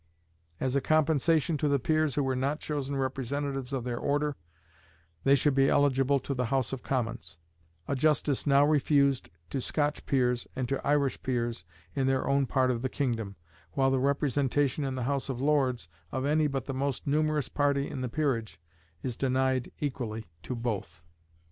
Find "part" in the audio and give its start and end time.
12.47-12.71